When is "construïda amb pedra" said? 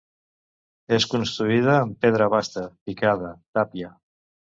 1.11-2.33